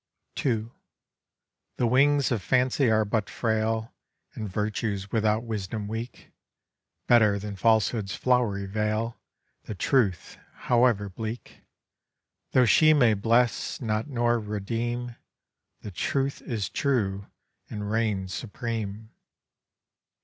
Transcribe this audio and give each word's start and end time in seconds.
2. 0.33 0.71
'The 1.77 1.85
wings 1.85 2.31
of 2.31 2.41
Fancy 2.41 2.89
are 2.89 3.05
but 3.05 3.29
frail, 3.29 3.93
And 4.33 4.49
Virtue's 4.49 5.11
without 5.11 5.43
Wisdom 5.43 5.87
weak; 5.87 6.31
Better 7.05 7.37
than 7.37 7.55
Falsehood's 7.55 8.15
flowery 8.15 8.65
vale, 8.65 9.19
The 9.65 9.75
Truth, 9.75 10.39
however 10.53 11.07
bleak. 11.07 11.61
Tho' 12.53 12.65
she 12.65 12.95
may 12.95 13.13
bless 13.13 13.79
not 13.79 14.07
nor 14.07 14.39
redeem, 14.39 15.17
The 15.81 15.91
Truth 15.91 16.41
is 16.41 16.67
true, 16.67 17.27
and 17.69 17.87
reigns 17.91 18.33
supreme. 18.33 19.11